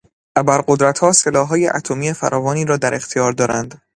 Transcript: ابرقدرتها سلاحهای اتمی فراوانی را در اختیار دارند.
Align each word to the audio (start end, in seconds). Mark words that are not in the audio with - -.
ابرقدرتها 0.35 1.11
سلاحهای 1.11 1.67
اتمی 1.67 2.13
فراوانی 2.13 2.65
را 2.65 2.77
در 2.77 2.93
اختیار 2.95 3.31
دارند. 3.31 3.81